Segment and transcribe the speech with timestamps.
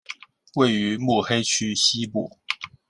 [0.55, 2.39] 位于目黑区西部。